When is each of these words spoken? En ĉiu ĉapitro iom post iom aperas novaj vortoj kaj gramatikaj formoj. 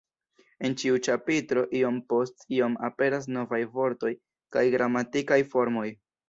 En 0.67 0.75
ĉiu 0.83 0.95
ĉapitro 1.07 1.65
iom 1.79 1.99
post 2.13 2.41
iom 2.61 2.77
aperas 2.89 3.29
novaj 3.37 3.61
vortoj 3.77 4.13
kaj 4.57 4.65
gramatikaj 4.79 5.39
formoj. 5.55 5.87